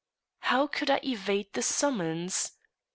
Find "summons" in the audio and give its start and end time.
1.61-2.53